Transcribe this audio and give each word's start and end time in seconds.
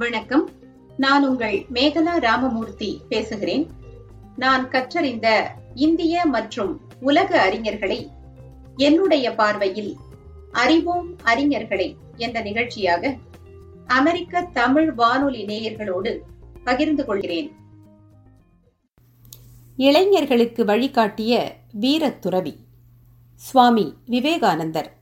வணக்கம். 0.00 0.50
நான் 0.96 1.28
உங்கள் 1.28 1.66
மேகலா 1.72 2.18
ராமமூர்த்தி 2.18 3.00
பேசுகிறேன். 3.08 3.70
நான் 4.36 4.68
கற்றறிந்த 4.68 5.50
இந்திய 5.74 6.24
மற்றும் 6.26 6.80
உலக 7.00 7.50
அறிஞர்களை 7.50 8.10
என்னுடைய 8.76 9.34
பார்வையில் 9.34 9.96
அறிவோம் 10.52 11.16
அறிஞர்களை 11.24 11.96
என்ற 12.16 12.40
நிகழ்ச்சியாக 12.40 13.16
அமெரிக்க 13.86 14.42
தமிழ் 14.42 14.92
வானொலி 14.92 15.44
நேயர்களோடு 15.44 16.18
பகிர்ந்து 16.64 17.04
கொள்கிறேன். 17.04 17.52
இளைஞர்களுக்கு 19.76 20.64
வழிகாட்டிய 20.64 21.56
வீரத்துறவி 21.80 22.56
சுவாமி 23.34 23.94
விவேகானந்தர். 24.06 24.96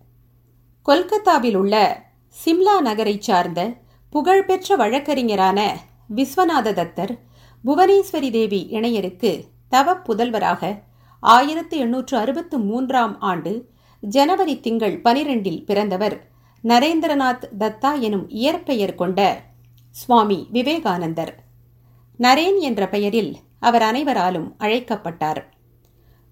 கொல்கத்தாவில் 0.82 1.54
உள்ள 1.54 2.02
சிம்லா 2.44 2.80
நகரைச் 2.80 3.22
சார்ந்த 3.22 3.86
புகழ்பெற்ற 4.10 4.76
வழக்கறிஞரான 4.76 5.76
விஸ்வநாத 6.14 6.72
தத்தர் 6.72 7.18
புவனேஸ்வரி 7.64 8.30
தேவி 8.30 8.68
இணையருக்கு 8.70 9.44
தவ 9.68 9.94
புதல்வராக 9.94 10.82
ஆயிரத்து 11.20 11.78
எண்ணூற்று 11.78 12.18
அறுபத்து 12.18 12.58
மூன்றாம் 12.58 13.20
ஆண்டு 13.20 13.68
ஜனவரி 14.00 14.60
திங்கள் 14.60 15.00
பனிரெண்டில் 15.02 15.64
பிறந்தவர் 15.64 16.28
நரேந்திரநாத் 16.64 17.42
தத்தா 17.58 17.98
எனும் 17.98 18.28
இயற்பெயர் 18.28 18.94
கொண்ட 18.94 19.42
சுவாமி 19.90 20.48
விவேகானந்தர். 20.52 21.34
நரேன் 22.18 22.58
என்ற 22.58 22.88
பெயரில் 22.88 23.36
அவர் 23.60 23.82
அனைவராலும் 23.82 24.54
அழைக்கப்பட்டார். 24.58 25.52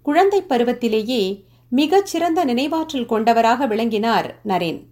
குழந்தை 0.01 0.41
பருவத்திலேயே 0.41 1.43
மிகச்சிறந்த 1.69 2.45
நினைவாற்றல் 2.45 3.05
கொண்டவராக 3.05 3.65
விளங்கினார் 3.65 4.39
நரேன். 4.45 4.83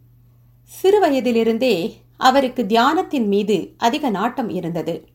சிறுவயதிலிருந்தே 0.81 2.03
அவருக்கு 2.17 2.63
தியானத்தின் 2.63 3.25
மீது 3.25 3.73
அதிக 3.77 4.09
நாட்டம் 4.09 4.49
இருந்தது. 4.49 5.07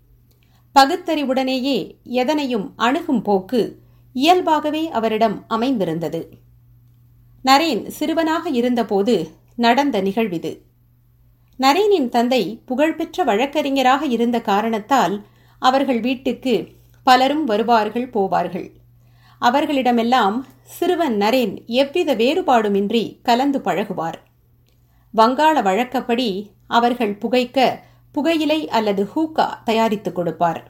பகுத்தறிவுடனேயே 0.75 1.97
எதனையும் 2.05 2.73
அணுகும் 2.77 3.23
போக்கு 3.23 3.79
இயல்பாகவே 4.13 4.91
அவரிடம் 4.91 5.45
அமைந்திருந்தது. 5.49 6.29
நரேன் 7.45 7.87
சிறுவனாக 7.87 8.51
இருந்தபோது 8.51 9.31
நடந்த 9.57 10.03
நிகழ்விது. 10.03 10.59
நரேனின் 11.59 12.09
தந்தை 12.09 12.61
புகழ்பெற்ற 12.67 13.25
வழக்கறிஞராக 13.25 14.07
இருந்த 14.07 14.41
காரணத்தால் 14.41 15.25
அவர்கள் 15.59 16.01
வீட்டுக்கு 16.01 16.69
பலரும் 17.05 17.45
வருவார்கள் 17.45 18.11
போவார்கள். 18.11 18.71
அவர்களிடமெல்லாம் 19.41 20.41
சிறுவன் 20.63 21.19
நரேன் 21.19 21.67
எவ்வித 21.67 22.15
வேறுபாடுமின்றி 22.15 23.19
கலந்து 23.23 23.59
பழகுவார். 23.59 24.21
வங்காள 25.17 25.63
வழக்கப்படி 25.63 26.51
அவர்கள் 26.71 27.19
புகைக்க 27.19 27.81
புகையிலை 28.13 28.69
அல்லது 28.69 29.09
ஹூக்கா 29.17 29.49
தயாரித்துக் 29.65 30.15
கொடுப்பார். 30.15 30.63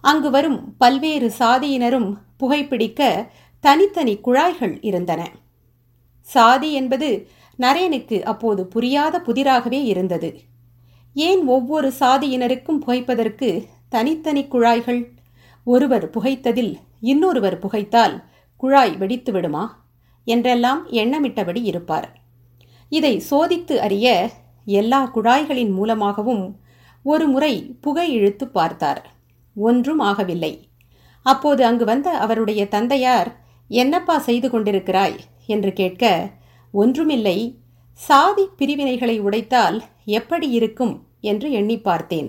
அங்கு 0.00 0.30
வரும் 0.30 0.76
பல்வேறு 0.76 1.32
சாதியினரும் 1.38 2.14
புகைப்பிடிக்க 2.40 3.28
தனித்தனி 3.60 4.16
குழாய்கள் 4.16 4.80
இருந்தன. 4.80 5.30
சாதி 6.20 6.72
என்பது 6.72 7.28
நரேனுக்கு 7.58 8.22
அப்போது 8.22 8.66
புரியாத 8.66 9.20
புதிராகவே 9.26 9.84
இருந்தது. 9.84 10.40
ஏன் 11.14 11.46
ஒவ்வொரு 11.46 11.92
சாதியினருக்கும் 12.00 12.78
புகைப்பதற்கு 12.78 13.66
தனித்தனி 13.88 14.44
குழாய்கள்? 14.44 15.12
ஒருவர் 15.64 16.10
புகைத்ததில் 16.10 16.74
இன்னொருவர் 17.00 17.58
புகைத்தால் 17.58 18.22
குழாய் 18.56 18.96
வெடித்து 18.96 19.32
விடுமா? 19.32 19.64
என்றெல்லாம் 20.24 20.88
எண்ணமிட்டபடி 20.88 21.62
இருப்பார். 21.62 22.08
இதை 22.88 23.22
சோதித்து 23.30 23.76
அறிய 23.76 24.30
எல்லா 24.68 25.00
குழாய்களின் 25.14 25.70
மூலமாகவும் 25.70 26.44
ஒரு 27.02 27.26
முறை 27.26 27.54
புகை 27.80 28.12
இழுத்து 28.12 28.48
பார்த்தார். 28.48 29.00
ஒன்றும் 29.56 30.00
ஆகவில்லை. 30.00 30.52
அப்போது 31.22 31.64
அங்கு 31.64 31.84
வந்த 31.84 32.10
அவருடைய 32.10 32.68
தந்தையார் 32.68 33.30
என்னப்பா 33.70 34.18
செய்து 34.18 34.48
கொண்டிருக்கிறாய்? 34.48 35.18
என்று 35.46 35.72
கேட்க 35.72 36.04
ஒன்றுமில்லை. 36.72 37.38
சாதி 37.92 38.44
பிரிவினைகளை 38.56 39.20
உடைத்தால் 39.20 39.78
எப்படி 40.04 40.50
இருக்கும்? 40.50 40.94
என்று 41.20 41.50
எண்ணி 41.50 41.78
பார்த்தேன் 41.78 42.28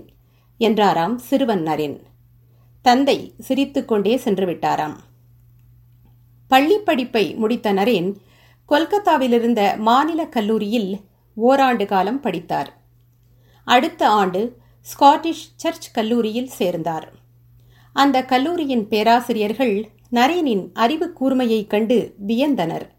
என்றாராம் 0.60 1.18
சிறுவன் 1.18 1.64
நரேன் 1.64 1.98
தந்தை 2.82 3.18
சிரித்துக்கொண்டே 3.40 4.18
சென்று 4.18 4.46
விட்டாராம். 4.46 4.98
பள்ளி 6.48 6.78
படிப்பை 6.78 7.36
முடித்த 7.36 7.74
நரேன் 7.74 8.10
கொல்கத்தாவிலிருந்த 8.70 9.78
மாநில 9.78 10.22
கல்லூரியில் 10.26 10.90
ஓராண்டு 11.40 11.86
காலம் 11.86 12.20
படித்தார். 12.20 12.78
அடுத்த 13.66 14.10
ஆண்டு 14.10 14.58
ஸ்காட்டிஷ் 14.82 15.52
சர்ச் 15.56 15.92
கல்லூரியில் 15.92 16.48
சேர்ந்தார். 16.48 17.12
அந்த 17.94 18.26
கல்லூரியின் 18.26 18.88
பேராசிரியர்கள் 18.88 19.90
நரேனின் 20.12 20.70
அறிவு 20.74 21.14
கூர்மையைக் 21.20 21.68
கண்டு 21.68 22.16
வியந்தனர். 22.28 22.90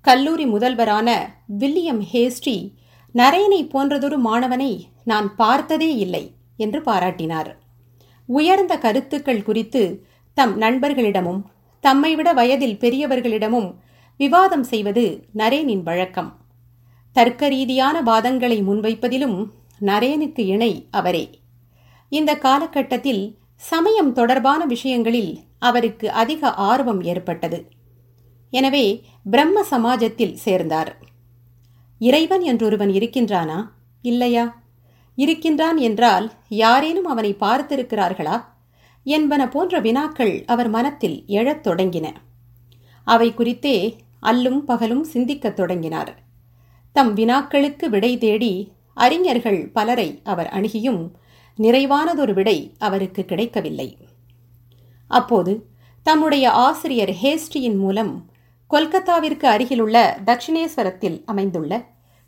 கல்லூரி 0.00 0.46
முதல்வரான 0.46 1.28
வில்லியம் 1.46 2.02
ஹேஸ்டி 2.02 2.72
நரேனை 3.14 3.68
போன்றதொரு 3.68 4.18
மாணவனை 4.24 4.80
நான் 5.04 5.36
பார்த்ததே 5.36 5.94
இல்லை 5.94 6.32
என்று 6.56 6.80
பாராட்டினார். 6.80 7.54
உயர்ந்த 8.26 8.78
கருத்துக்கள் 8.78 9.42
குறித்து 9.42 10.06
தம் 10.34 10.60
நண்பர்களிடமும் 10.60 11.42
தம்மை 11.80 12.14
விட 12.14 12.32
வயதில் 12.32 12.76
பெரியவர்களிடமும் 12.76 13.74
விவாதம் 14.16 14.62
செய்வது 14.62 15.24
நரேனின் 15.36 15.82
வழக்கம். 15.82 16.46
தர்க்க 17.18 17.48
ரீதியான 17.48 18.02
வாதங்களை 18.02 18.62
முன்வைப்பதிலும் 18.62 19.46
நரேனுக்கு 19.80 20.38
இணை 20.38 20.86
அவரே. 20.90 21.40
இந்த 22.08 22.36
காலகட்டத்தில் 22.36 23.38
சமயம் 23.56 24.12
தொடர்பான 24.12 24.66
விஷயங்களில் 24.66 25.40
அவருக்கு 25.58 26.10
அதிக 26.10 26.54
ஆர்வம் 26.54 27.02
ஏற்பட்டது. 27.02 27.68
எனவே 28.50 29.04
பிரம்ம 29.30 29.64
சமாஜத்தில் 29.70 30.32
சேர்ந்தார். 30.32 30.96
இறைவன் 31.98 32.42
என்றொருவன் 32.42 32.90
இருக்கின்றானா? 32.90 33.64
இல்லையா? 34.02 34.62
இருக்கின்றான் 35.14 35.76
என்றால் 35.76 36.32
யாரேனும் 36.48 37.04
அவனை 37.04 37.36
பார்த்திருக்கிறார்களா? 37.40 38.44
என்பன 39.04 39.48
போன்ற 39.48 39.80
வினாக்கள் 39.80 40.44
அவர் 40.44 40.68
மனத்தில் 40.68 41.24
எழத் 41.26 41.66
தொடங்கின. 41.66 42.12
அவை 43.04 43.34
குறித்தே 43.34 43.96
அல்லும் 44.22 44.58
பகலும் 44.58 45.04
சிந்திக்கத் 45.04 45.56
தொடங்கினார். 45.56 46.26
தம் 46.92 47.16
வினாக்களுக்கு 47.16 47.86
விடை 47.86 48.18
தேடி 48.18 48.72
அறிஞர்கள் 48.94 49.68
பலரை 49.68 50.20
அவர் 50.24 50.50
அணுகியும் 50.54 51.10
நிறைவானதொரு 51.58 52.32
விடை 52.32 52.74
அவருக்கு 52.78 53.24
கிடைக்கவில்லை. 53.24 53.96
அப்போது 55.06 55.66
தம்முடைய 56.02 56.50
ஆசிரியர் 56.50 57.14
ஹேஸ்டியின் 57.22 57.76
மூலம் 57.76 58.12
கொல்கத்தாவிற்கு 58.70 59.44
அருகிலுள்ள 59.44 60.18
தட்சிணேஸ்வரத்தில் 60.26 61.22
அமைந்துள்ள 61.24 61.84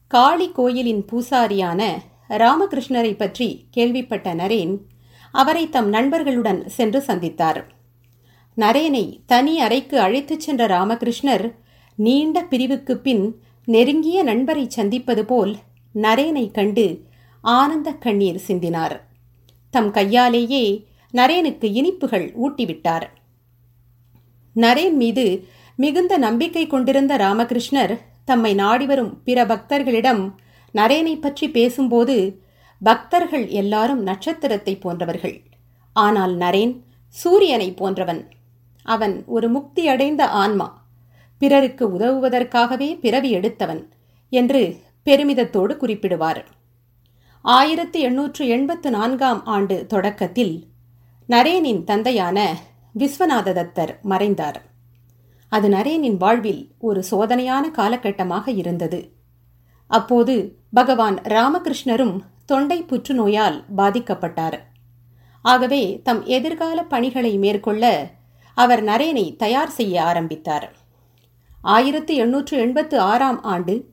காளி 0.06 0.52
கோயிலின் 0.52 1.04
பூசாரியான 1.04 1.82
ராமகிருஷ்ணரை 2.28 3.16
பற்றி 3.16 3.66
கேள்விப்பட்ட 3.70 4.34
நரேன் 4.34 4.78
அவரை 5.32 5.68
தம் 5.68 5.88
நண்பர்களுடன் 5.88 6.68
சென்று 6.68 7.04
சந்தித்தார். 7.06 7.60
நரேனை 8.56 9.04
தனி 9.26 9.60
அறைக்கு 9.60 10.00
அழைத்துச் 10.00 10.40
சென்ற 10.40 10.66
ராமகிருஷ்ணர் 10.66 11.54
நீண்ட 11.96 12.42
பிரிவுக்கு 12.42 12.98
பின் 12.98 13.42
நெருங்கிய 13.64 14.22
நண்பரை 14.22 14.68
சந்திப்பது 14.68 15.24
போல் 15.24 15.56
நரேனை 15.94 16.50
கண்டு 16.50 17.08
ஆனந்த 17.40 17.92
கண்ணீர் 17.92 18.40
சிந்தினார். 18.48 19.00
தம் 19.70 19.90
கையாலேயே 19.90 20.84
நரேனுக்கு 21.14 21.64
இனிப்புகள் 21.64 22.34
ஊட்டிவிட்டார். 22.34 23.06
நரேன் 24.56 24.92
மீது 24.92 25.48
மிகுந்த 25.76 26.18
நம்பிக்கை 26.18 26.66
கொண்டிருந்த 26.66 27.16
ராமகிருஷ்ணர் 27.16 27.98
தம்மை 28.24 28.54
நாடிவரும் 28.54 29.22
பிற 29.24 29.46
பக்தர்களிடம் 29.46 30.34
நரேனை 30.74 31.20
பற்றி 31.20 31.50
பேசும்போது 31.50 32.42
பக்தர்கள் 32.78 33.48
எல்லாரும் 33.48 34.02
நட்சத்திரத்தை 34.02 34.78
போன்றவர்கள். 34.78 35.42
ஆனால் 35.92 36.36
நரேன் 36.36 36.80
சூரியனை 37.08 37.72
போன்றவன். 37.72 38.30
அவன் 38.82 39.24
ஒரு 39.26 39.48
முக்தி 39.48 39.88
அடைந்த 39.88 40.28
ஆன்மா. 40.28 40.79
பிறருக்கு 41.40 41.88
உதவுவதற்காகவே 41.88 43.00
பிறவி 43.00 43.30
எடுத்தவன் 43.30 43.88
என்று 44.28 44.80
பெருமிதத்தோடு 45.04 45.74
குறிப்பிடுவார். 45.74 46.44
ஆயிரத்தி 47.42 48.00
எண்ணூற்று 48.00 48.46
எண்பத்து 48.46 48.90
நான்காம் 48.90 49.44
ஆண்டு 49.44 49.86
தொடக்கத்தில் 49.86 50.66
நரேனின் 51.28 51.84
தந்தையான 51.84 52.56
விஸ்வநாத 52.98 53.54
தத்தர் 53.58 54.00
மறைந்தார். 54.00 54.58
அது 55.48 55.68
நரேனின் 55.68 56.16
வாழ்வில் 56.16 56.70
ஒரு 56.78 57.04
சோதனையான 57.10 57.70
காலகட்டமாக 57.70 58.50
இருந்தது. 58.50 59.12
அப்போது 59.86 60.58
பகவான் 60.72 61.16
ராமகிருஷ்ணரும் 61.16 62.20
தொண்டை 62.46 62.82
புற்றுநோயால் 62.82 63.64
பாதிக்கப்பட்டார். 63.76 64.58
ஆகவே 65.42 66.00
தம் 66.02 66.22
எதிர்கால 66.24 66.84
பணிகளை 66.84 67.38
மேற்கொள்ள 67.38 68.10
அவர் 68.54 68.84
நரேனை 68.84 69.36
தயார் 69.36 69.70
செய்ய 69.70 70.04
ஆரம்பித்தார். 70.04 70.68
ஆயிரத்து 71.62 72.14
எண்ணூற்று 72.14 72.58
எண்பத்து 72.58 73.00
ஆறாம் 73.00 73.42
ஆண்டு 73.42 73.84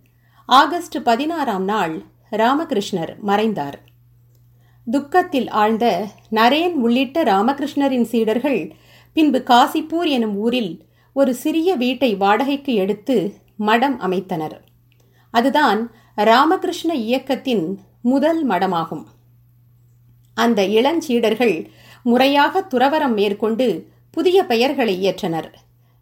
ஆகஸ்ட் 0.46 1.04
பதினாறாம் 1.04 1.64
நாள் 1.64 2.04
ராமகிருஷ்ணர் 2.32 3.20
மறைந்தார். 3.20 3.80
துக்கத்தில் 4.92 5.50
ஆழ்ந்த 5.50 6.08
நரேன் 6.32 6.72
உள்ளிட்ட 6.72 7.24
ராமகிருஷ்ணரின் 7.24 8.04
சீடர்கள் 8.04 8.74
பின்பு 9.14 9.44
காசிப்பூர் 9.46 10.08
எனும் 10.08 10.36
ஊரில் 10.36 10.86
ஒரு 11.14 11.36
சிறிய 11.36 11.76
வீட்டை 11.76 12.16
வாடகைக்கு 12.16 12.74
எடுத்து 12.74 13.36
மடம் 13.58 14.00
அமைத்தனர். 14.00 14.60
அதுதான் 15.32 15.92
ராமகிருஷ்ண 16.16 16.94
இயக்கத்தின் 16.94 17.80
முதல் 18.02 18.48
மடமாகும். 18.48 19.04
அந்த 20.34 20.68
இளஞ்சீடர்கள் 20.68 21.68
முறையாக 22.04 22.68
துறவரம் 22.70 23.14
மேற்கொண்டு 23.14 23.88
புதிய 24.12 24.44
பெயர்களை 24.44 25.08
இயற்றனர். 25.08 25.54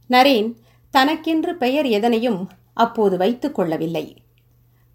நரேன் 0.10 0.54
தனக்கென்று 0.96 1.56
பெயர் 1.56 1.86
எதனையும் 1.86 2.48
அப்போது 2.74 3.18
வைத்துக் 3.18 3.56
கொள்ளவில்லை. 3.56 4.22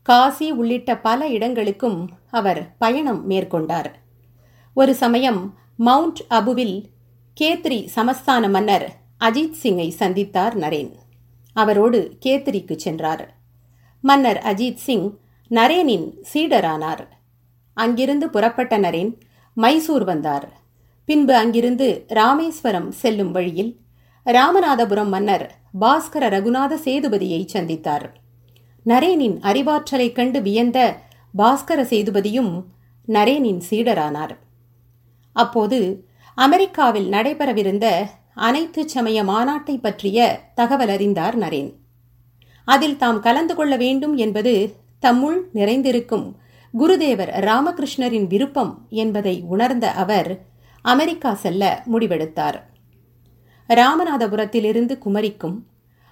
காசி 0.02 0.50
உள்ளிட்ட 0.50 0.98
பல 0.98 1.28
இடங்களுக்கும் 1.28 2.10
அவர் 2.30 2.76
பயணம் 2.78 3.30
மேற்கொண்டார். 3.30 3.84
ஒரு 4.74 4.94
சமயம் 4.94 5.54
மவுண்ட் 5.76 6.24
அபுவில் 6.30 6.84
கேத்ரி 7.40 7.88
சமஸ்தான 7.94 8.50
மன்னர் 8.50 8.96
அஜித் 9.20 9.54
சிங்கை 9.62 9.92
சந்தித்தார் 9.98 10.54
நரேன். 10.54 10.92
அவரோடு 11.52 12.18
கேத்ரிக்கு 12.26 12.76
சென்றார். 12.76 13.34
மன்னர் 14.00 14.42
அஜித் 14.44 14.74
சிங் 14.74 15.18
நரேனின் 15.50 16.12
சீடரானார். 16.32 17.08
அங்கிருந்து 17.74 18.30
புறப்பட்ட 18.30 18.78
நரேன் 18.78 19.20
மைசூர் 19.54 20.04
வந்தார். 20.04 20.52
பின்பு 21.04 21.34
அங்கிருந்து 21.34 22.04
ராமேஸ்வரம் 22.08 22.92
செல்லும் 22.92 23.30
வழியில் 23.30 23.78
ராமநாதபுரம் 24.24 25.08
மன்னர் 25.08 25.59
பாஸ்கர 25.80 26.28
ரகுநாத 26.28 26.74
சேதுபதியை 26.84 27.46
சந்தித்தார். 27.46 28.14
நரேனின் 28.86 29.38
அறிவாற்றலைக் 29.40 30.12
கண்டு 30.12 30.42
வியந்த 30.42 30.98
பாஸ்கர 31.38 31.82
சேதுபதியும் 31.82 32.64
நரேனின் 33.08 33.62
சீடரானார். 33.70 34.36
அப்போது 35.32 36.06
அமெரிக்காவில் 36.34 37.10
நடைபெறவிருந்த 37.10 38.04
அனைத்து 38.34 38.88
சமய 38.88 39.24
மாநாட்டை 39.24 39.80
பற்றிய 39.80 40.40
தகவல் 40.54 40.88
அறிந்தார் 40.88 41.38
நரேன். 41.38 41.74
அதில் 42.64 42.96
தாம் 42.96 43.20
கலந்து 43.20 43.54
கொள்ள 43.54 43.76
வேண்டும் 43.76 44.16
என்பது 44.16 44.74
தம்முள் 44.98 45.48
நிறைந்திருக்கும் 45.52 46.36
குருதேவர் 46.78 47.30
ராமகிருஷ்ணரின் 47.40 48.26
விருப்பம் 48.26 48.86
என்பதை 48.88 49.42
உணர்ந்த 49.48 49.90
அவர் 49.90 50.40
அமெரிக்கா 50.82 51.34
செல்ல 51.34 51.84
முடிவெடுத்தார். 51.92 52.68
ராமநாதபுரத்திலிருந்து 53.70 54.98
குமரிக்கும் 54.98 55.58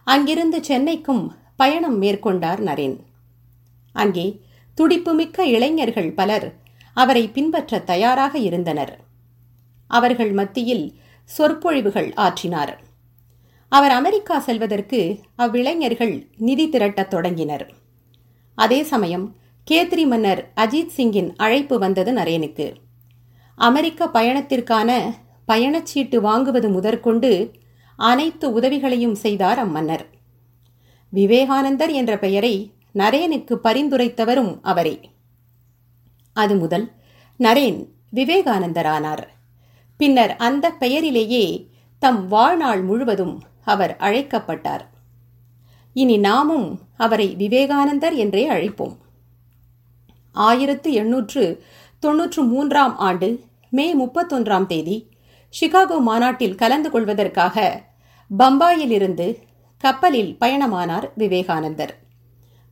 அங்கிருந்து 0.05 0.61
சென்னைக்கும் 0.61 1.29
பயணம் 1.57 2.03
மேற்கொண்டார் 2.03 2.61
நரேன். 2.61 2.97
அங்கே 3.93 4.41
துடிப்புமிக்க 4.75 5.47
இளைஞர்கள் 5.47 6.13
பலர் 6.13 6.55
அவரை 6.95 7.29
பின்பற்ற 7.29 7.79
தயாராக 7.79 8.39
இருந்தனர். 8.39 9.01
அவர்கள் 9.87 10.33
மத்தியில் 10.33 11.01
சொற்பொழிவுகள் 11.25 12.13
ஆற்றினார். 12.17 12.79
அவர் 13.69 13.91
அமெரிக்கா 13.91 14.39
செல்வதற்கு 14.39 15.21
அவ்விளைஞர்கள் 15.37 16.27
நிதி 16.37 16.69
திரட்டத் 16.69 17.11
தொடங்கினர். 17.11 17.71
அதே 18.55 18.83
சமயம் 18.83 19.37
கேத்ரி 19.71 20.07
மன்னர் 20.07 20.53
அஜித் 20.57 20.87
சிங்கின் 20.87 21.37
அழைப்பு 21.37 21.79
வந்தது 21.79 22.13
நரேனுக்கு. 22.13 22.75
அமெரிக்க 23.55 24.07
பயணத்திற்கான 24.07 25.15
பயணச்சீட்டு 25.49 26.21
வாங்குவது 26.21 26.73
முதற்கொண்டு 26.73 27.51
அனைத்து 27.97 28.53
உதவிகளையும் 28.53 29.15
செய்தார் 29.15 29.59
அம்மன்னர். 29.59 30.07
விவேகானந்தர் 31.11 31.91
என்ற 31.91 32.19
பெயரை 32.19 32.73
நரேனுக்கு 32.95 33.59
பரிந்துரைத்தவரும் 33.65 34.59
அவரே. 34.63 35.01
அது 36.33 36.57
முதல் 36.57 36.93
நரேன் 37.39 37.87
விவேகானந்தரானார். 38.15 39.25
பின்னர் 39.97 40.37
அந்த 40.37 40.71
பெயரிலேயே 40.71 41.71
தம் 41.99 42.29
வாழ்நாள் 42.29 42.83
முழுவதும் 42.83 43.43
அவர் 43.65 43.97
அழைக்கப்பட்டார். 43.97 44.91
இனி 45.95 46.17
நாமும் 46.17 46.79
அவரை 46.97 47.35
விவேகானந்தர் 47.35 48.15
என்றே 48.15 48.49
அழைப்போம். 48.49 48.97
ஆயிரத்து 50.33 50.93
எண்ணூற்று 50.93 51.65
தொன்னூற்று 51.99 52.43
மூன்றாம் 52.43 52.99
ஆண்டு 52.99 53.45
மே 53.71 54.05
முப்பத்தொன்றாம் 54.05 54.67
தேதி 54.67 55.09
சிகாகோ 55.51 55.99
மாநாட்டில் 55.99 56.55
கலந்து 56.55 56.91
கொள்வதற்காக 56.91 57.83
பம்பாயிலிருந்து 58.39 59.37
கப்பலில் 59.79 60.37
பயணமானார் 60.41 61.11
விவேகானந்தர். 61.15 61.99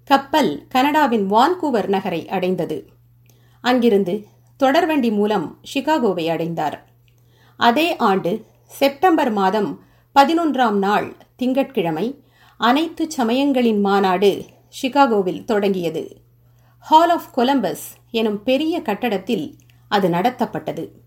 கப்பல் 0.04 0.66
கனடாவின் 0.68 1.30
வான்கூவர் 1.30 1.86
நகரை 1.86 2.28
அடைந்தது. 2.28 2.88
அங்கிருந்து 3.60 4.26
தொடர்வண்டி 4.62 5.10
மூலம் 5.10 5.58
சிகாகோவை 5.74 6.26
அடைந்தார். 6.26 6.86
அதே 7.56 7.96
ஆண்டு 7.96 8.44
செப்டம்பர் 8.66 9.32
மாதம் 9.32 9.80
பதினொன்றாம் 10.14 10.78
நாள் 10.78 11.16
திங்கட்கிழமை 11.36 12.24
அனைத்து 12.56 13.10
சமயங்களின் 13.10 13.80
மாநாடு 13.80 14.44
சிகாகோவில் 14.68 15.44
தொடங்கியது. 15.44 16.20
ஹால் 16.78 17.10
ஆஃப் 17.10 17.38
கொலம்பஸ் 17.38 17.86
எனும் 18.10 18.42
பெரிய 18.42 18.82
கட்டடத்தில் 18.82 19.56
அது 19.88 20.08
நடத்தப்பட்டது. 20.08 21.04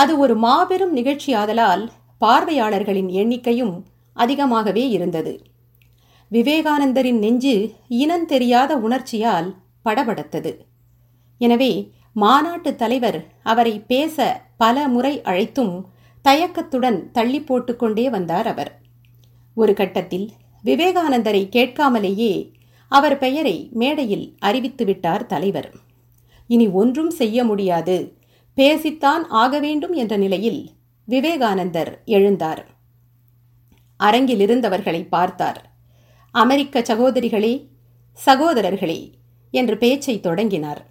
அது 0.00 0.18
ஒரு 0.18 0.34
மாபெரும் 0.36 0.96
நிகழ்ச்சியாதலால் 0.96 1.84
பார்வையாளர்களின் 2.20 3.10
எண்ணிக்கையும் 3.20 3.74
அதிகமாகவே 4.12 4.88
இருந்தது. 4.88 5.32
விவேகானந்தரின் 6.30 7.18
நெஞ்சு 7.18 7.54
இனந்தெரியாத 7.88 8.72
உணர்ச்சியால் 8.76 9.48
படபடத்தது. 9.84 10.52
எனவே 11.40 11.72
மாநாட்டு 12.12 12.70
தலைவர் 12.76 13.18
அவரை 13.42 13.74
பேச 13.80 14.16
பல 14.56 14.76
முறை 14.88 15.22
அழைத்தும் 15.22 15.74
தயக்கத்துடன் 16.24 17.10
தள்ளி 17.12 17.40
போட்டுக்கொண்டே 17.40 18.10
வந்தார் 18.10 18.46
அவர். 18.46 18.70
ஒரு 19.54 19.72
கட்டத்தில் 19.74 20.26
விவேகானந்தரை 20.64 21.42
கேட்காமலேயே 21.56 22.32
அவர் 22.92 23.18
பெயரை 23.18 23.56
மேடையில் 23.72 24.26
அறிவித்துவிட்டார் 24.44 25.24
தலைவர். 25.26 25.70
இனி 26.46 26.66
ஒன்றும் 26.68 27.10
செய்ய 27.10 27.44
முடியாது. 27.44 27.96
பேசித்தான் 28.58 29.24
ஆக 29.28 29.58
வேண்டும் 29.58 29.92
என்ற 29.92 30.16
நிலையில் 30.16 30.60
விவேகானந்தர் 31.04 32.02
எழுந்தார். 32.06 32.62
அரங்கில் 33.96 34.42
இருந்தவர்களை 34.46 35.08
பார்த்தார். 35.08 35.60
அமெரிக்க 36.30 36.80
சகோதரிகளே 36.80 37.54
சகோதரர்களே 38.26 39.00
என்று 39.50 39.78
பேச்சை 39.78 40.20
தொடங்கினார். 40.20 40.86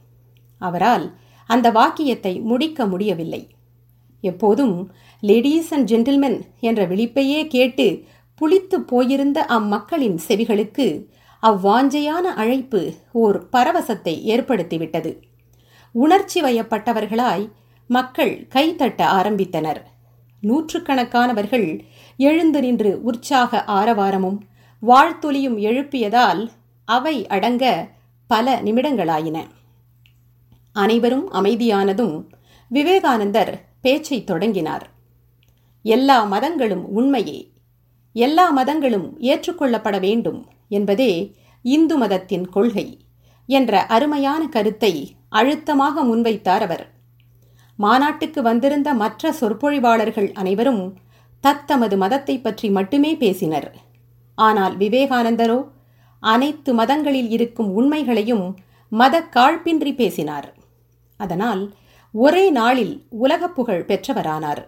அவரால் 0.62 1.06
அந்த 1.46 1.68
வாக்கியத்தை 1.72 2.34
முடிக்க 2.42 2.86
முடியவில்லை. 2.86 3.42
எப்போதும் 4.22 4.92
லேடீஸ் 5.24 5.70
அண்ட் 5.70 5.90
ஜென்டில்மென் 5.92 6.40
என்ற 6.60 6.88
விழிப்பையே 6.88 7.48
கேட்டு 7.48 7.88
புளித்து 8.42 8.78
போயிருந்த 8.80 9.40
அம்மக்களின் 9.50 10.18
செவிகளுக்கு 10.28 10.88
அவ்வாஞ்சையான 11.44 12.26
அழைப்பு 12.42 12.82
ஓர் 13.12 13.38
பரவசத்தை 13.50 14.16
ஏற்படுத்திவிட்டது. 14.34 15.12
உணர்ச்சி 15.98 16.42
வயப்பட்டவர்களாய் 16.42 17.52
மக்கள் 17.88 18.48
கைத்தட்ட 18.56 19.02
ஆரம்பித்தனர். 19.20 19.82
நூற்றுக்கணக்கானவர்கள் 20.42 21.80
எழுந்து 22.18 22.60
நின்று 22.62 23.04
உற்சாக 23.04 23.64
ஆரவாரமும் 23.68 24.38
வாழ்த்தொலியும் 24.82 25.58
எழுப்பியதால் 25.58 26.50
அவை 26.86 27.28
அடங்க 27.28 27.90
பல 28.28 28.62
நிமிடங்களாயின. 28.62 29.44
அனைவரும் 30.74 31.32
அமைதியானதும் 31.32 32.24
விவேகானந்தர் 32.70 33.66
பேச்சை 33.82 34.24
தொடங்கினார். 34.24 34.90
எல்லா 35.84 36.24
மதங்களும் 36.24 36.86
உண்மையே. 36.86 37.52
எல்லா 38.14 38.52
மதங்களும் 38.52 39.20
ஏற்றுக்கொள்ளப்பட 39.20 40.00
வேண்டும் 40.00 40.46
என்பதே 40.70 41.36
இந்து 41.62 41.98
மதத்தின் 41.98 42.50
கொள்கை. 42.50 42.98
என்ற 43.48 43.86
அருமையான 43.86 44.48
கருத்தை 44.48 44.94
அழுத்தமாக 45.30 46.04
முன்வைத்தார் 46.04 46.62
அவர். 46.62 46.86
மாநாட்டுக்கு 47.80 48.42
வந்திருந்த 48.42 48.94
மற்ற 48.94 49.32
சொற்பொழிவாளர்கள் 49.40 50.30
அனைவரும் 50.34 50.98
தத்தமது 51.44 51.98
மதத்தை 51.98 52.36
பற்றி 52.40 52.70
மட்டுமே 52.70 53.16
பேசினர். 53.16 53.76
ஆனால் 54.36 54.78
விவேகானந்தரோ 54.78 55.60
அனைத்து 56.20 56.74
மதங்களில் 56.74 57.30
இருக்கும் 57.30 57.70
உண்மைகளையும் 57.74 58.46
மத 58.92 59.16
காழ்ப்பின்றி 59.36 59.96
பேசினார். 59.96 60.48
அதனால் 61.20 61.62
ஒரே 62.14 62.50
நாளில் 62.50 63.06
உலக 63.10 63.50
புகழ் 63.50 63.86
பெற்றவரானார். 63.88 64.64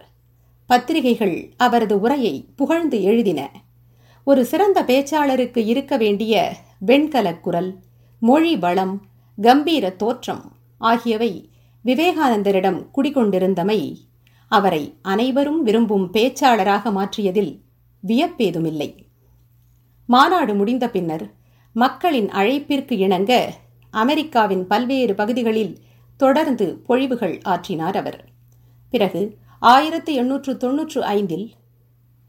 பத்திரிகைகள் 0.66 1.36
அவரது 1.56 2.00
உரையை 2.00 2.34
புகழ்ந்து 2.56 3.02
எழுதின. 3.02 3.50
ஒரு 4.26 4.44
சிறந்த 4.44 4.82
பேச்சாளருக்கு 4.82 5.58
இருக்க 5.58 5.96
வேண்டிய 5.96 6.52
வெண்கலக் 6.86 7.40
குரல் 7.40 7.70
மொழி 8.20 8.56
வளம் 8.56 9.02
கம்பீர 9.42 9.90
தோற்றம் 9.90 10.52
ஆகியவை 10.78 11.50
விவேகானந்தரிடம் 11.84 12.88
குடிகொண்டிருந்தமை 12.94 13.96
அவரை 14.48 14.94
அனைவரும் 15.02 15.62
விரும்பும் 15.62 16.12
பேச்சாளராக 16.12 16.90
மாற்றியதில் 16.92 17.60
வியப்பேதுமில்லை. 18.06 18.94
மாநாடு 20.06 20.54
முடிந்த 20.54 20.90
பின்னர் 20.90 21.32
மக்களின் 21.72 22.28
அழைப்பிற்கு 22.28 22.92
இணங்க 22.92 23.54
அமெரிக்காவின் 23.90 24.66
பல்வேறு 24.66 25.14
பகுதிகளில் 25.14 25.78
தொடர்ந்து 26.16 26.82
பொழிவுகள் 26.88 27.40
ஆற்றினார் 27.44 27.96
அவர். 27.96 28.24
பிறகு 28.90 29.36
ஆயிரத்தி 29.58 30.14
எண்ணூற்று 30.14 30.56
தொன்னூற்று 30.56 31.04
ஐந்தில் 31.04 31.52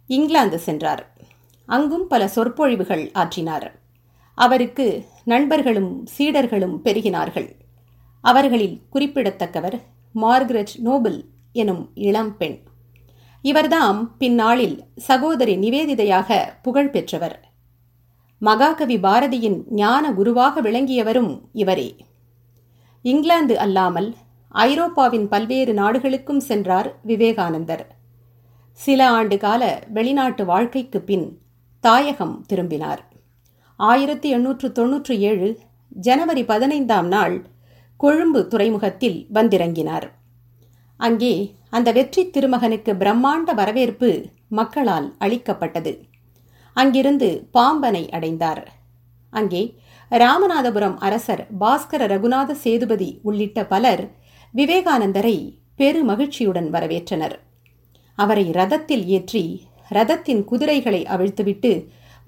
இங்கிலாந்து 0.07 0.59
சென்றார். 0.59 1.15
அங்கும் 1.65 2.07
பல 2.07 2.27
சொற்பொழிவுகள் 2.27 3.11
ஆற்றினார். 3.13 3.80
அவருக்கு 4.43 5.05
நண்பர்களும் 5.23 6.05
சீடர்களும் 6.17 6.75
பெருகினார்கள். 6.83 7.49
அவர்களில் 8.21 8.81
குறிப்பிடத்தக்கவர் 8.93 9.81
மார்கரெட் 10.13 10.75
நோபல் 10.77 11.25
எனும் 11.51 11.89
இளம் 11.93 12.37
பெண். 12.37 12.57
இவர்தாம் 13.43 14.07
பின்னாளில் 14.17 14.83
சகோதரி 14.95 15.55
நிவேதிதையாக 15.57 16.39
புகழ் 16.61 16.89
பெற்றவர். 16.89 17.49
மகாகவி 18.39 18.97
பாரதியின் 18.97 19.63
ஞான 19.69 20.13
குருவாக 20.13 20.61
விளங்கியவரும் 20.61 21.41
இவரே. 21.53 21.95
இங்கிலாந்து 23.01 23.59
அல்லாமல் 23.59 24.15
ஐரோப்பாவின் 24.47 25.27
பல்வேறு 25.27 25.73
நாடுகளுக்கும் 25.73 26.39
சென்றார் 26.39 26.99
விவேகானந்தர். 27.03 27.85
சில 28.71 29.09
ஆண்டு 29.09 29.37
கால 29.37 29.83
வெளிநாட்டு 29.87 30.45
வாழ்க்கைக்கு 30.45 31.01
பின் 31.01 31.39
தாயகம் 31.79 32.41
திரும்பினார். 32.47 33.09
ஆயிரத்தி 33.89 34.29
எண்ணூற்று 34.29 34.67
தொன்னூற்று 34.71 35.13
ஏழு 35.19 35.47
ஜனவரி 35.89 36.43
பதினைந்தாம் 36.43 37.07
நாள் 37.07 37.35
கொழும்பு 37.97 38.47
துறைமுகத்தில் 38.47 39.17
வந்திறங்கினார். 39.33 40.05
அங்கே 40.99 41.33
அந்த 41.69 41.89
வெற்றி 41.91 42.23
திருமகனுக்கு 42.29 42.91
பிரம்மாண்ட 42.93 43.53
வரவேற்பு 43.53 44.09
மக்களால் 44.47 45.07
அளிக்கப்பட்டது. 45.17 45.93
அங்கிருந்து 46.73 47.29
பாம்பனை 47.53 48.03
அடைந்தார். 48.09 48.63
அங்கே 49.33 49.61
ராமநாதபுரம் 50.11 50.97
அரசர் 50.97 51.43
பாஸ்கர 51.59 52.01
ரகுநாத 52.13 52.51
சேதுபதி 52.51 53.09
உள்ளிட்ட 53.23 53.65
பலர் 53.65 54.03
விவேகானந்தரை 54.53 55.37
பெரு 55.75 56.03
மகிழ்ச்சியுடன் 56.03 56.69
வரவேற்றனர். 56.73 57.35
அவரை 58.17 58.45
ரதத்தில் 58.59 59.05
ஏற்றி 59.17 59.43
ரதத்தின் 59.89 60.43
குதிரைகளை 60.43 61.01
அவிழ்த்துவிட்டு 61.05 61.71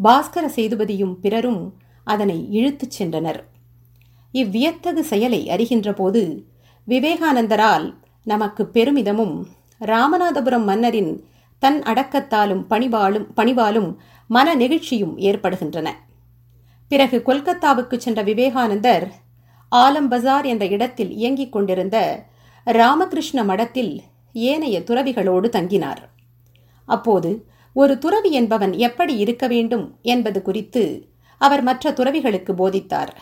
பாஸ்கர 0.03 0.45
சேதுபதியும் 0.55 1.13
பிறரும் 1.21 1.73
அதனை 2.03 2.47
இழுத்துச் 2.51 3.01
சென்றனர். 3.01 3.41
இவ்வியத்தகு 4.33 4.99
செயலை 4.99 5.49
அறிகின்ற 5.49 5.93
போது 5.93 6.47
விவேகானந்தரால் 6.87 7.93
நமக்கு 8.23 8.63
பெருமிதமும் 8.65 9.35
ராமநாதபுரம் 9.79 10.63
மன்னரின் 10.63 11.27
தன் 11.59 11.81
அடக்கத்தாலும் 11.81 12.63
பணிபாலும் 12.69 13.27
பணிவாலும் 13.35 13.95
மன 14.27 14.55
நெகிழ்ச்சியும் 14.55 15.17
ஏற்படுகின்றன. 15.17 15.87
பிறகு 16.87 17.21
கொல்கத்தாவுக்கு 17.25 17.97
சென்ற 17.97 18.23
விவேகானந்தர் 18.23 19.05
ஆலம் 19.71 20.07
பஜார் 20.07 20.45
என்ற 20.45 20.65
இடத்தில் 20.65 21.11
இயங்கிக் 21.11 21.51
கொண்டிருந்த 21.51 22.25
ராமகிருஷ்ண 22.63 23.43
மடத்தில் 23.43 24.01
ஏனைய 24.33 24.79
துறவிகளோடு 24.79 25.47
தங்கினார். 25.49 26.01
அப்போது 26.85 27.47
ஒரு 27.73 27.97
துறவி 27.97 28.31
என்பவன் 28.31 28.73
எப்படி 28.73 29.17
இருக்க 29.17 29.47
வேண்டும் 29.47 29.85
என்பது 30.01 30.41
குறித்து 30.41 30.83
அவர் 31.37 31.61
மற்ற 31.61 31.91
துறவிகளுக்கு 31.91 32.53
போதித்தார். 32.53 33.13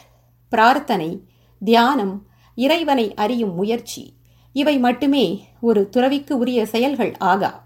பிரார்த்தனை 0.50 1.24
தியானம் 1.62 2.28
இறைவனை 2.56 3.14
அறியும் 3.14 3.54
முயற்சி 3.56 4.14
இவை 4.54 4.78
மட்டுமே 4.78 5.48
ஒரு 5.62 5.90
துறவிக்கு 5.90 6.38
உரிய 6.38 6.66
செயல்கள் 6.66 7.14
ஆகா. 7.18 7.64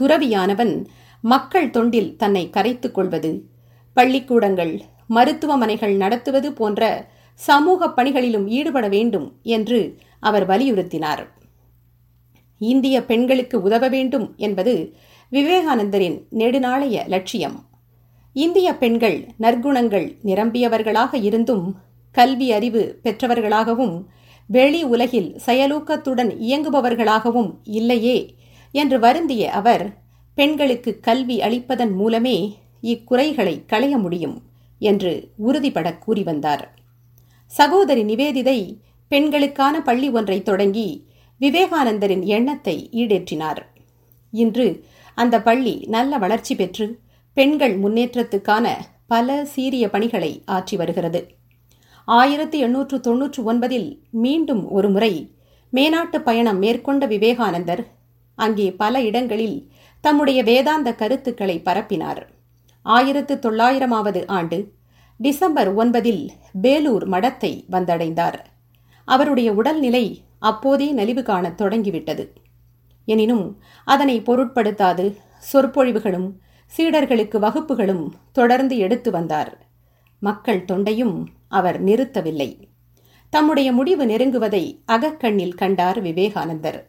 துறவியானவன் 0.00 0.86
மக்கள் 1.20 1.70
தொண்டில் 1.70 2.16
தன்னை 2.16 2.50
கரைத்துக் 2.50 2.94
கொள்வது 2.94 3.50
பள்ளிக்கூடங்கள் 3.94 4.80
மருத்துவமனைகள் 5.06 5.96
நடத்துவது 5.96 6.52
போன்ற 6.52 7.10
சமூக 7.34 7.88
பணிகளிலும் 7.88 8.46
ஈடுபட 8.48 8.88
வேண்டும் 8.88 9.38
என்று 9.42 9.98
அவர் 10.20 10.46
வலியுறுத்தினார். 10.46 11.22
இந்திய 12.58 13.04
பெண்களுக்கு 13.04 13.62
உதவ 13.62 13.88
வேண்டும் 13.88 14.34
என்பது 14.36 14.74
விவேகானந்தரின் 15.32 16.16
நெடுநாளைய 16.30 17.08
லட்சியம். 17.08 17.64
இந்திய 18.32 18.68
பெண்கள் 18.76 19.26
நற்குணங்கள் 19.40 20.08
நிரம்பியவர்களாக 20.24 21.22
இருந்தும் 21.22 21.76
கல்வி 22.10 22.52
அறிவு 22.52 22.82
பெற்றவர்களாகவும் 23.02 23.94
வெளி 24.46 24.82
உலகில் 24.84 25.30
செயலூக்கத்துடன் 25.46 26.32
இயங்குபவர்களாகவும் 26.48 27.50
இல்லையே 27.62 28.36
என்று 28.72 28.98
வருந்திய 28.98 29.50
அவர் 29.50 29.84
பெண்களுக்கு 30.34 31.00
கல்வி 31.00 31.38
அளிப்பதன் 31.40 31.94
மூலமே 31.94 32.36
இக்குறைகளை 32.82 33.62
களைய 33.66 33.96
முடியும் 33.98 34.36
என்று 34.78 35.12
உறுதிபட 35.36 35.98
கூறி 35.98 36.22
வந்தார். 36.22 36.64
சகோதரி 37.46 38.02
நிவேதிதை 38.04 38.58
பெண்களுக்கான 39.08 39.82
பள்ளி 39.82 40.10
ஒன்றை 40.10 40.42
தொடங்கி 40.42 40.88
விவேகானந்தரின் 41.40 42.24
எண்ணத்தை 42.36 42.76
ஈடேற்றினார். 42.92 43.62
இன்று 44.32 44.66
அந்த 45.14 45.42
பள்ளி 45.42 45.84
நல்ல 45.88 46.18
வளர்ச்சி 46.18 46.54
பெற்று 46.54 46.98
பெண்கள் 47.32 47.80
முன்னேற்றத்துக்கான 47.80 48.74
பல 49.06 49.44
சீரிய 49.44 49.90
பணிகளை 49.90 50.42
ஆற்றி 50.46 50.76
வருகிறது. 50.76 51.28
ஆயிரத்தி 52.04 52.58
எண்ணூற்று 52.58 53.00
தொன்னூற்று 53.00 53.52
ஒன்பதில் 53.52 53.98
மீண்டும் 54.10 54.70
ஒருமுறை 54.70 55.34
மேனாட்டு 55.72 56.16
பயணம் 56.16 56.58
மேற்கொண்ட 56.58 57.06
விவேகானந்தர் 57.06 57.86
அங்கே 58.34 58.72
பல 58.72 59.02
இடங்களில் 59.02 59.70
தம்முடைய 60.00 60.42
வேதாந்த 60.42 60.94
கருத்துக்களை 60.94 61.60
பரப்பினார். 61.64 62.26
ஆயிரத்து 62.82 63.38
தொள்ளாயிரமாவது 63.42 64.26
ஆண்டு 64.26 64.72
டிசம்பர் 65.18 65.76
ஒன்பதில் 65.76 66.28
பேலூர் 66.62 67.06
மடத்தை 67.06 67.64
வந்தடைந்தார். 67.70 68.38
அவருடைய 69.04 69.52
உடல்நிலை 69.52 70.22
அப்போதே 70.38 70.90
நலிவு 70.90 71.22
காணத் 71.22 71.56
தொடங்கிவிட்டது. 71.56 72.32
எனினும் 73.04 73.62
அதனை 73.84 74.20
பொருட்படுத்தாது. 74.20 75.16
சொற்பொழிவுகளும் 75.52 76.36
சீடர்களுக்கு 76.76 77.38
வகுப்புகளும் 77.38 78.14
தொடர்ந்து 78.32 78.76
எடுத்து 78.76 79.10
வந்தார். 79.10 79.66
மக்கள் 80.18 80.64
தொண்டையும் 80.64 81.26
அவர் 81.48 81.84
நிறுத்தவில்லை. 81.84 82.58
தம்முடைய 83.30 83.72
முடிவு 83.72 84.04
நெருங்குவதை 84.04 84.78
அகக்கண்ணில் 84.86 85.54
கண்டார் 85.54 86.02
விவேகானந்தர். 86.02 86.86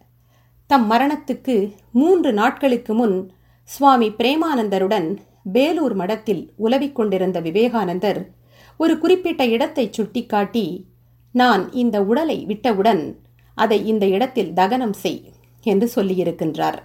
தம் 0.68 0.92
மரணத்துக்கு 0.92 1.74
மூன்று 1.92 2.34
நாட்களுக்கு 2.34 2.94
முன் 2.94 3.32
சுவாமி 3.64 4.10
பிரேமானந்தருடன் 4.10 5.18
பேலூர் 5.54 5.94
மடத்தில் 5.94 6.54
உலவிக் 6.56 6.96
கொண்டிருந்த 6.96 7.40
விவேகானந்தர் 7.40 8.32
ஒரு 8.78 8.98
குறிப்பிட்ட 8.98 9.46
இடத்தை 9.46 9.90
சுட்டிக்காட்டி 9.92 10.92
நான் 11.32 11.72
இந்த 11.72 12.04
உடலை 12.04 12.46
விட்டவுடன் 12.46 13.20
அதை 13.56 13.86
இந்த 13.86 14.06
இடத்தில் 14.06 14.54
தகனம் 14.54 14.94
செய். 14.94 15.33
என்று 15.64 15.92
சொல்லியிருக்கின்றார். 15.96 16.80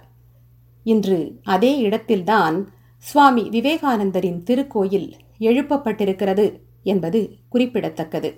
இன்று 0.83 1.39
அதே 1.43 1.77
இடத்தில்தான் 1.77 2.57
சுவாமி 2.97 3.43
விவேகானந்தரின் 3.49 4.43
திருக்கோயில் 4.43 5.09
எழுப்பப்பட்டிருக்கிறது 5.39 6.45
என்பது 6.83 7.19
குறிப்பிடத்தக்கது. 7.49 8.31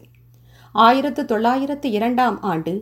ஆயிரத்து 0.71 1.25
தொள்ளாயிரத்து 1.25 1.91
இரண்டாம் 1.91 2.41
ஆண்டு 2.41 2.73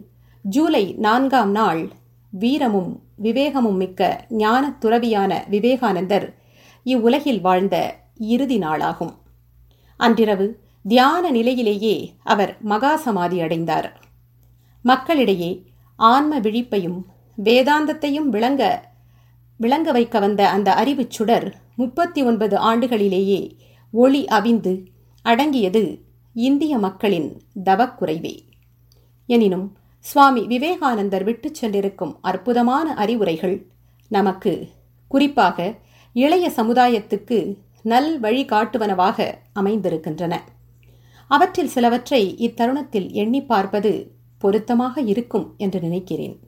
ஜூலை 0.42 0.94
நான்காம் 0.98 1.52
நாள் 1.52 1.90
வீரமும் 2.30 2.92
விவேகமும் 3.24 3.78
மிக்க 3.78 4.26
ஞான 4.30 4.78
துறவியான 4.82 5.32
விவேகானந்தர் 5.50 6.28
இவ்வுலகில் 6.84 7.42
வாழ்ந்த 7.42 7.76
இறுதி 8.18 8.58
நாளாகும். 8.58 9.14
அன்றிரவு 9.98 10.48
தியான 10.88 11.32
நிலையிலேயே 11.32 12.14
அவர் 12.24 12.58
மகா 12.62 12.96
சமாதி 12.96 13.42
அடைந்தார். 13.42 13.90
மக்களிடையே 14.82 15.52
ஆன்ம 15.96 16.40
விழிப்பையும் 16.40 17.00
வேதாந்தத்தையும் 17.44 18.30
விளங்க 18.30 18.92
விளங்க 19.58 19.92
வைக்க 19.92 20.20
வந்த 20.20 20.50
அந்த 20.50 20.74
அறிவுச் 20.74 21.12
சுடர் 21.12 21.56
முப்பத்தி 21.76 22.24
ஒன்பது 22.24 22.58
ஆண்டுகளிலேயே 22.58 23.58
ஒளி 23.92 24.26
அவிந்து 24.26 24.86
அடங்கியது 25.24 26.02
இந்திய 26.34 26.78
மக்களின் 26.78 27.42
தவக்குறைவே. 27.66 28.40
எனினும் 29.26 29.78
சுவாமி 30.00 30.48
விவேகானந்தர் 30.48 31.24
விட்டுச் 31.24 31.54
சென்றிருக்கும் 31.54 32.18
அற்புதமான 32.22 32.94
அறிவுரைகள் 32.94 33.66
நமக்கு 34.08 34.68
குறிப்பாக 35.08 35.76
இளைய 36.14 36.52
சமுதாயத்துக்கு 36.56 37.58
நல் 37.82 38.22
வழிகாட்டுவனவாக 38.22 39.34
அமைந்திருக்கின்றன. 39.60 40.42
அவற்றில் 41.28 41.68
சிலவற்றை 41.68 42.36
இத்தருணத்தில் 42.40 43.12
எண்ணி 43.12 43.44
பார்ப்பது 43.44 44.12
பொருத்தமாக 44.38 45.02
இருக்கும் 45.02 45.54
என்று 45.58 45.80
நினைக்கிறேன். 45.80 46.40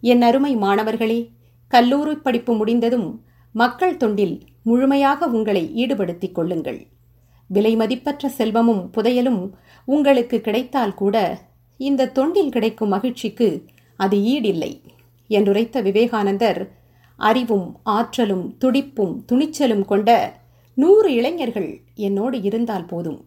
என் 0.00 0.22
அருமை 0.22 0.56
மாணவர்களே 0.56 1.30
கல்லூரி 1.68 2.14
படிப்பு 2.14 2.52
முடிந்ததும் 2.54 3.08
மக்கள் 3.52 3.96
தொண்டில் 3.96 4.40
முழுமையாக 4.62 5.26
உங்களை 5.26 5.74
ஈடுபடுத்திக் 5.74 6.34
கொள்ளுங்கள். 6.34 6.86
விலை 7.50 7.76
மதிப்பற்ற 7.76 8.28
செல்வமும் 8.28 8.90
புதையலும் 8.90 9.54
உங்களுக்கு 9.84 10.40
கிடைத்தால் 10.40 10.94
கூட 10.94 11.16
இந்த 11.76 12.10
தொண்டில் 12.14 12.48
கிடைக்கும் 12.48 12.88
மகிழ்ச்சிக்கு 12.88 13.48
அது 13.96 14.16
ஈடில்லை 14.16 14.72
என்றுரைத்த 15.30 15.82
விவேகானந்தர் 15.82 16.60
அறிவும் 17.16 17.80
ஆற்றலும் 17.82 18.56
துடிப்பும் 18.58 19.14
துணிச்சலும் 19.32 19.84
கொண்ட 19.84 20.10
நூறு 20.74 21.14
இளைஞர்கள் 21.14 21.70
என்னோடு 21.94 22.42
இருந்தால் 22.42 22.86
போதும். 22.86 23.24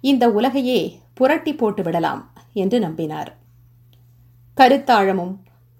இந்த 0.00 0.30
உலகையே 0.30 0.80
புரட்டி 1.14 1.54
போட்டு 1.54 1.82
விடலாம் 1.82 2.22
என்று 2.52 2.78
நம்பினார். 2.78 3.30
கருத்தாழமும் 4.56 5.34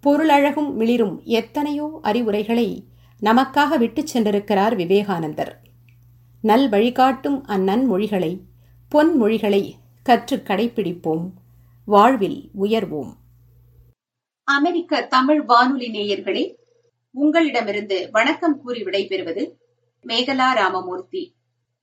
பொருளழகும் 0.06 0.72
மிளிரும் 0.72 1.22
எத்தனையோ 1.24 1.98
அறிவுரைகளை 2.02 2.84
நமக்காக 3.22 3.78
விட்டுச் 3.78 4.18
சென்றிருக்கிறார் 4.18 4.74
விவேகானந்தர். 4.76 5.60
நல் 6.42 6.68
வழிகாட்டும் 6.68 7.44
அந்நன்மொழிகளை 7.46 8.38
பொன்மொழிகளை 8.94 9.72
கற்று 10.02 10.36
கடைபிடிப்போம் 10.36 11.30
வாழ்வில் 11.84 12.50
உயர்வோம். 12.60 13.12
அமெரிக்க 14.44 15.02
தமிழ் 15.02 15.42
வானொலி 15.42 15.88
நேயர்களே 15.90 16.54
உங்களிடமிருந்து 17.10 18.08
வணக்கம் 18.12 18.60
கூறி 18.60 18.82
விடைபெறுவது 18.82 19.52
மேகலா 20.06 20.52
ராமமூர்த்தி. 20.54 21.34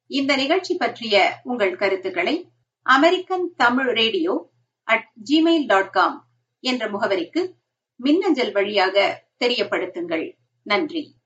இந்த 0.08 0.36
நிகழ்ச்சி 0.36 0.76
பற்றிய 0.76 1.40
உங்கள் 1.44 1.76
கருத்துக்களை 1.76 2.52
American 2.82 3.54
Tamil 3.58 3.94
radio 3.94 4.50
at 4.84 5.10
Gmail 5.30 5.66
dot 5.66 5.92
com 5.92 6.28
என்ற 6.60 6.90
முகவரிக்கு 6.90 7.58
மின்னஞ்சல் 8.00 8.52
வழியாக 8.52 9.26
தெரியப்படுத்துங்கள். 9.40 10.38
நன்றி. 10.64 11.19